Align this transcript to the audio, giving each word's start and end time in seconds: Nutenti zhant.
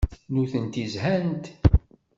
Nutenti 0.33 0.81
zhant. 0.93 1.45